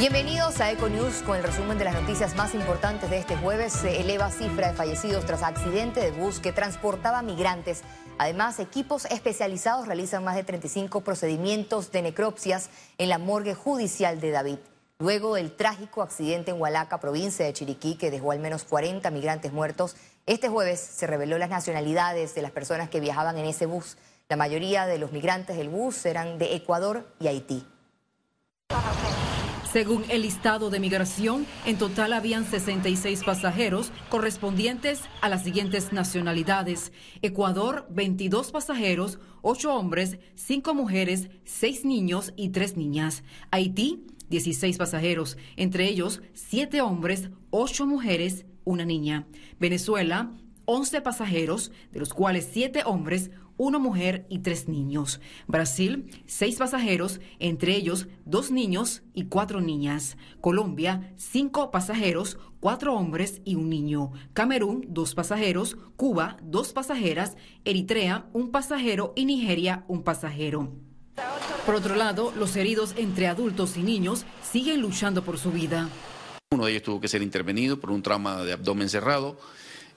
[0.00, 3.74] Bienvenidos a Econews con el resumen de las noticias más importantes de este jueves.
[3.74, 7.82] Se eleva cifra de fallecidos tras accidente de bus que transportaba migrantes.
[8.16, 14.30] Además, equipos especializados realizan más de 35 procedimientos de necropsias en la morgue judicial de
[14.30, 14.56] David.
[15.00, 19.52] Luego del trágico accidente en Hualaca, provincia de Chiriquí, que dejó al menos 40 migrantes
[19.52, 23.98] muertos, este jueves se reveló las nacionalidades de las personas que viajaban en ese bus.
[24.30, 27.66] La mayoría de los migrantes del bus eran de Ecuador y Haití.
[29.72, 36.92] Según el listado de migración, en total habían 66 pasajeros correspondientes a las siguientes nacionalidades.
[37.22, 43.22] Ecuador, 22 pasajeros, 8 hombres, 5 mujeres, 6 niños y 3 niñas.
[43.52, 49.28] Haití, 16 pasajeros, entre ellos 7 hombres, 8 mujeres, una niña.
[49.60, 50.32] Venezuela,
[50.64, 55.20] 11 pasajeros, de los cuales 7 hombres, una mujer y tres niños.
[55.46, 60.16] Brasil, seis pasajeros, entre ellos dos niños y cuatro niñas.
[60.40, 64.12] Colombia, cinco pasajeros, cuatro hombres y un niño.
[64.32, 65.76] Camerún, dos pasajeros.
[65.96, 67.36] Cuba, dos pasajeras.
[67.66, 70.72] Eritrea, un pasajero y Nigeria, un pasajero.
[71.66, 75.90] Por otro lado, los heridos entre adultos y niños siguen luchando por su vida.
[76.50, 79.38] Uno de ellos tuvo que ser intervenido por un trauma de abdomen cerrado.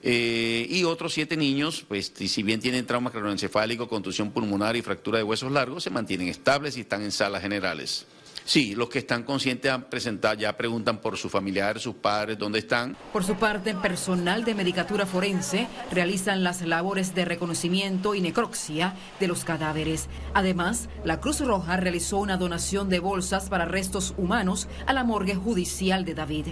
[0.06, 5.16] Eh, y otros siete niños, pues si bien tienen trauma craneoencefálico, contusión pulmonar y fractura
[5.16, 8.06] de huesos largos, se mantienen estables y están en salas generales.
[8.44, 12.58] Sí, los que están conscientes han presentado, ya preguntan por sus familiares, sus padres, dónde
[12.58, 12.94] están.
[13.14, 19.28] Por su parte, personal de medicatura forense realizan las labores de reconocimiento y necropsia de
[19.28, 20.10] los cadáveres.
[20.34, 25.34] Además, la Cruz Roja realizó una donación de bolsas para restos humanos a la morgue
[25.34, 26.48] judicial de David.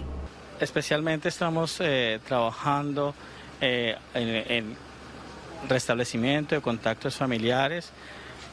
[0.59, 3.15] Especialmente estamos eh, trabajando
[3.63, 4.77] eh, en,
[5.69, 7.91] restablecimiento de contactos familiares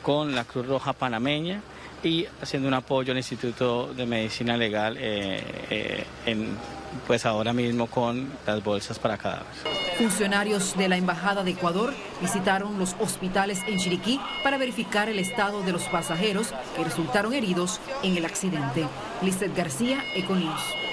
[0.03, 1.59] con la Cruz Roja Panameña
[2.03, 6.55] y haciendo un apoyo al Instituto de Medicina Legal eh, eh, en,
[7.07, 9.57] pues ahora mismo con las bolsas para cadáveres.
[9.97, 15.63] Funcionarios de la Embajada de Ecuador visitaron los hospitales en Chiriquí para verificar el estado
[15.63, 18.85] de los pasajeros que resultaron heridos en el accidente.
[19.23, 20.88] Lizeth García, Econius.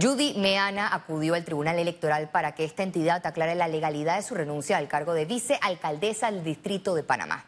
[0.00, 4.34] Judy Meana acudió al Tribunal Electoral para que esta entidad aclare la legalidad de su
[4.34, 7.46] renuncia al cargo de vicealcaldesa del Distrito de Panamá.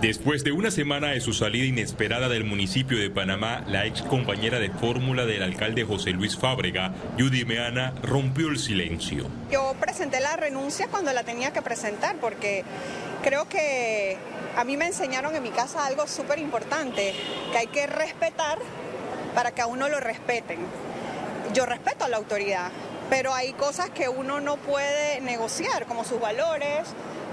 [0.00, 4.58] Después de una semana de su salida inesperada del municipio de Panamá, la ex compañera
[4.58, 9.26] de fórmula del alcalde José Luis Fábrega, Judy Meana, rompió el silencio.
[9.50, 12.64] Yo presenté la renuncia cuando la tenía que presentar porque
[13.22, 14.16] creo que
[14.56, 17.12] a mí me enseñaron en mi casa algo súper importante,
[17.52, 18.58] que hay que respetar
[19.38, 20.58] para que a uno lo respeten.
[21.54, 22.72] Yo respeto a la autoridad,
[23.08, 26.88] pero hay cosas que uno no puede negociar, como sus valores,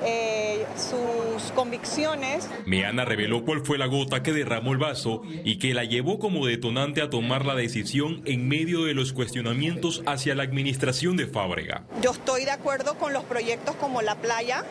[0.05, 2.47] eh, sus convicciones.
[2.67, 6.45] Meana reveló cuál fue la gota que derramó el vaso y que la llevó como
[6.45, 11.85] detonante a tomar la decisión en medio de los cuestionamientos hacia la administración de Fábrega.
[12.03, 14.63] Yo estoy de acuerdo con los proyectos como la playa,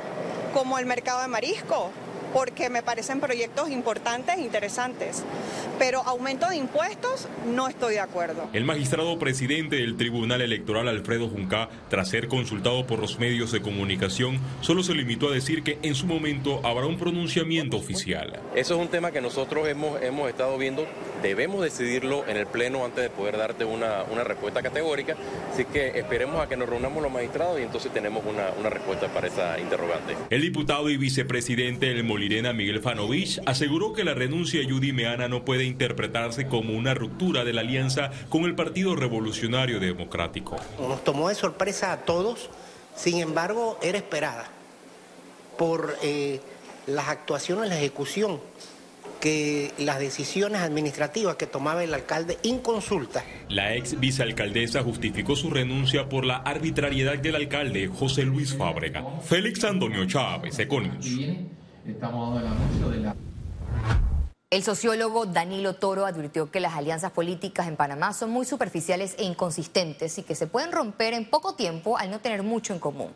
[0.53, 1.91] como el mercado de marisco,
[2.35, 5.23] porque me parecen proyectos importantes e interesantes.
[5.79, 8.49] Pero aumento de impuestos no estoy de acuerdo.
[8.53, 13.63] El magistrado presidente del Tribunal Electoral, Alfredo Junca, tras ser consultado por los medios de
[13.63, 18.41] comunicación, solo se limitó a decir que en su momento habrá un pronunciamiento oficial.
[18.57, 20.87] Eso es un tema que nosotros hemos, hemos estado viendo.
[21.23, 25.15] Debemos decidirlo en el Pleno antes de poder darte una, una respuesta categórica.
[25.53, 29.07] Así que esperemos a que nos reunamos los magistrados y entonces tenemos una, una respuesta
[29.09, 30.17] para esa interrogante.
[30.31, 34.93] El diputado y vicepresidente del Molino Irena Miguel Fanovich aseguró que la renuncia de Judy
[34.93, 40.57] Meana no puede interpretarse como una ruptura de la alianza con el Partido Revolucionario Democrático.
[40.79, 42.51] Nos tomó de sorpresa a todos,
[42.97, 44.49] sin embargo, era esperada
[45.59, 46.41] por eh,
[46.87, 48.41] las actuaciones, la ejecución
[49.21, 53.25] que las decisiones administrativas que tomaba el alcalde inconsulta.
[53.49, 59.03] La ex vicealcaldesa justificó su renuncia por la arbitrariedad del alcalde José Luis Fábrega.
[59.23, 61.07] Félix Antonio Chávez, Econius.
[61.87, 63.17] Estamos dando el anuncio de la...
[64.49, 69.25] El sociólogo Danilo Toro advirtió que las alianzas políticas en Panamá son muy superficiales e
[69.25, 73.13] inconsistentes y que se pueden romper en poco tiempo al no tener mucho en común.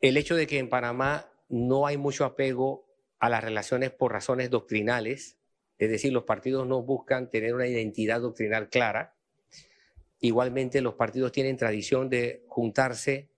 [0.00, 2.86] El hecho de que en Panamá no hay mucho apego
[3.18, 5.36] a las relaciones por razones doctrinales,
[5.78, 9.14] es decir, los partidos no buscan tener una identidad doctrinal clara.
[10.20, 13.28] Igualmente, los partidos tienen tradición de juntarse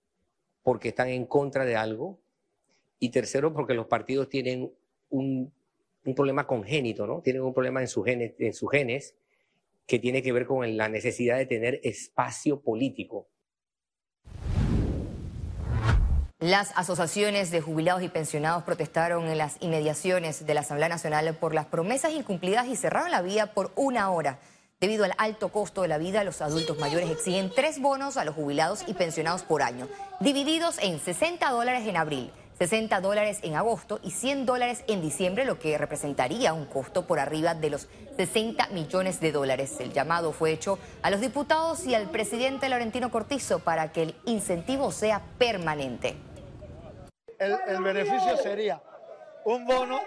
[0.63, 2.19] porque están en contra de algo
[3.05, 4.71] y tercero, porque los partidos tienen
[5.09, 5.51] un,
[6.15, 7.21] problema congénito, ¿no?
[7.21, 9.15] Tienen un problema en, en sus genes
[9.87, 13.27] que tiene que ver con la necesidad de tener espacio político.
[16.39, 21.55] Las asociaciones de jubilados y pensionados protestaron en las inmediaciones de la Asamblea Nacional por
[21.55, 24.39] las promesas incumplidas y cerraron la vía por una hora.
[24.81, 28.35] Debido al alto costo de la vida, los adultos mayores exigen tres bonos a los
[28.35, 29.87] jubilados y pensionados por año,
[30.19, 35.45] divididos en 60 dólares en abril, 60 dólares en agosto y 100 dólares en diciembre,
[35.45, 37.87] lo que representaría un costo por arriba de los
[38.17, 39.75] 60 millones de dólares.
[39.79, 44.15] El llamado fue hecho a los diputados y al presidente Laurentino Cortizo para que el
[44.25, 46.15] incentivo sea permanente.
[47.37, 48.81] El, beneficio sería
[49.43, 49.99] un bono,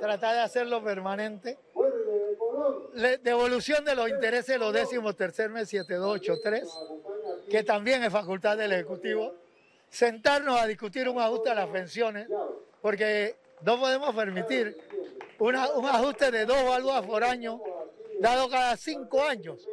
[0.00, 1.58] tratar de hacerlo permanente
[3.22, 6.68] devolución de los intereses de los décimos tercer mes 7283,
[7.50, 9.34] que también es facultad del Ejecutivo,
[9.92, 12.26] sentarnos a discutir un ajuste a las pensiones,
[12.80, 14.76] porque no podemos permitir
[15.38, 17.60] un ajuste de dos balúas por año,
[18.18, 19.68] dado cada cinco años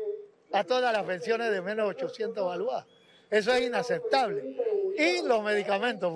[0.52, 2.86] a todas las pensiones de menos de 800 balúas.
[3.30, 4.58] Eso es inaceptable.
[4.98, 6.16] Y los medicamentos.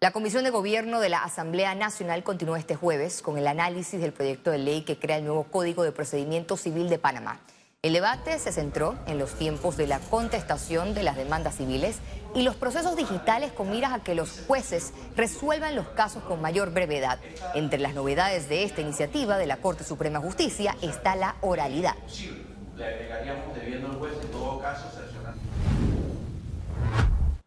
[0.00, 4.12] La Comisión de Gobierno de la Asamblea Nacional continuó este jueves con el análisis del
[4.12, 7.40] proyecto de ley que crea el nuevo Código de Procedimiento Civil de Panamá.
[7.86, 11.98] El debate se centró en los tiempos de la contestación de las demandas civiles
[12.34, 16.72] y los procesos digitales con miras a que los jueces resuelvan los casos con mayor
[16.72, 17.20] brevedad.
[17.54, 21.94] Entre las novedades de esta iniciativa de la Corte Suprema de Justicia está la oralidad.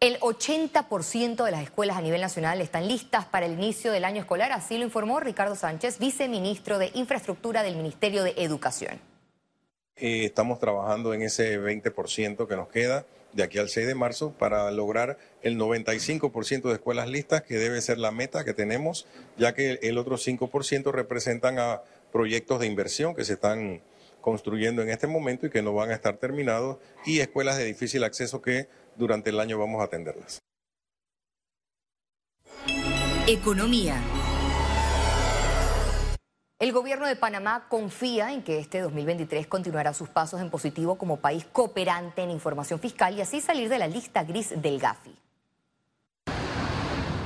[0.00, 4.20] El 80% de las escuelas a nivel nacional están listas para el inicio del año
[4.20, 9.09] escolar, así lo informó Ricardo Sánchez, viceministro de Infraestructura del Ministerio de Educación.
[10.00, 13.04] Eh, estamos trabajando en ese 20% que nos queda
[13.34, 17.80] de aquí al 6 de marzo para lograr el 95% de escuelas listas, que debe
[17.82, 19.06] ser la meta que tenemos,
[19.36, 21.82] ya que el otro 5% representan a
[22.12, 23.82] proyectos de inversión que se están
[24.22, 28.02] construyendo en este momento y que no van a estar terminados, y escuelas de difícil
[28.02, 30.40] acceso que durante el año vamos a atenderlas.
[33.26, 34.02] Economía.
[36.60, 41.16] El gobierno de Panamá confía en que este 2023 continuará sus pasos en positivo como
[41.16, 45.16] país cooperante en información fiscal y así salir de la lista gris del GAFI.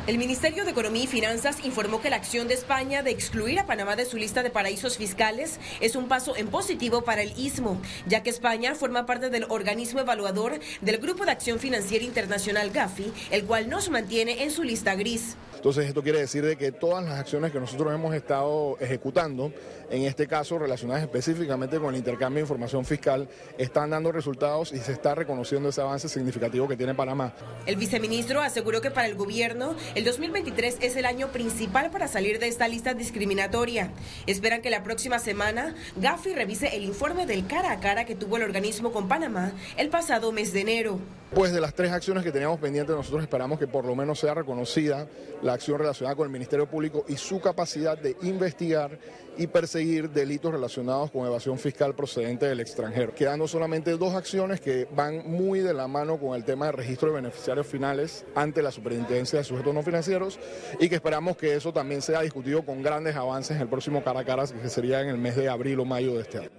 [0.06, 3.64] El Ministerio de Economía y Finanzas informó que la acción de España de excluir a
[3.64, 7.80] Panamá de su lista de paraísos fiscales es un paso en positivo para el istmo,
[8.06, 13.10] ya que España forma parte del organismo evaluador del Grupo de Acción Financiera Internacional GAFI,
[13.30, 15.38] el cual nos mantiene en su lista gris.
[15.64, 19.50] Entonces esto quiere decir de que todas las acciones que nosotros hemos estado ejecutando,
[19.88, 24.78] en este caso relacionadas específicamente con el intercambio de información fiscal, están dando resultados y
[24.80, 27.32] se está reconociendo ese avance significativo que tiene Panamá.
[27.64, 32.38] El viceministro aseguró que para el gobierno el 2023 es el año principal para salir
[32.38, 33.92] de esta lista discriminatoria.
[34.26, 38.36] Esperan que la próxima semana Gafi revise el informe del cara a cara que tuvo
[38.36, 40.98] el organismo con Panamá el pasado mes de enero.
[41.34, 44.34] Pues de las tres acciones que teníamos pendientes, nosotros esperamos que por lo menos sea
[44.34, 45.08] reconocida
[45.42, 48.98] la acción relacionada con el Ministerio Público y su capacidad de investigar
[49.36, 53.14] y perseguir delitos relacionados con evasión fiscal procedente del extranjero.
[53.14, 57.08] Quedando solamente dos acciones que van muy de la mano con el tema de registro
[57.08, 60.38] de beneficiarios finales ante la Superintendencia de Sujetos No Financieros
[60.80, 64.20] y que esperamos que eso también sea discutido con grandes avances en el próximo cara
[64.20, 66.50] a cara, que sería en el mes de abril o mayo de este año.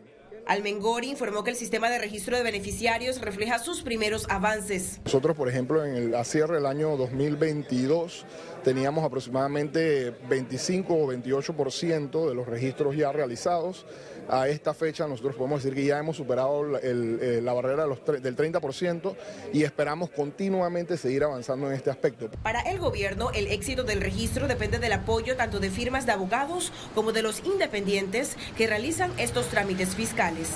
[0.48, 5.02] Almengori informó que el sistema de registro de beneficiarios refleja sus primeros avances.
[5.04, 8.26] Nosotros, por ejemplo, en el cierre del año 2022
[8.66, 13.86] teníamos aproximadamente 25 o 28% de los registros ya realizados
[14.28, 19.16] a esta fecha nosotros podemos decir que ya hemos superado eh, la barrera del 30%
[19.54, 22.30] y esperamos continuamente seguir avanzando en este aspecto.
[22.42, 26.74] Para el gobierno, el éxito del registro depende del apoyo tanto de firmas de abogados
[26.96, 30.50] como de los independientes que realizan estos trámites fiscales.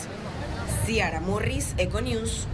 [0.85, 2.47] Ciara Morris, Econews.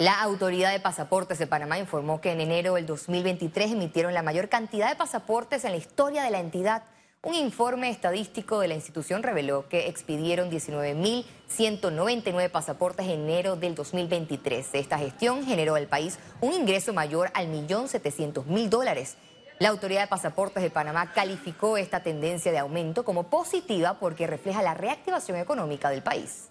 [0.00, 4.48] La Autoridad de Pasaportes de Panamá informó que en enero del 2023 emitieron la mayor
[4.48, 6.84] cantidad de pasaportes en la historia de la entidad.
[7.20, 14.68] Un informe estadístico de la institución reveló que expidieron 19.199 pasaportes en enero del 2023.
[14.74, 17.86] Esta gestión generó al país un ingreso mayor al millón
[18.46, 19.16] mil dólares.
[19.58, 24.62] La Autoridad de Pasaportes de Panamá calificó esta tendencia de aumento como positiva porque refleja
[24.62, 26.50] la reactivación económica del país.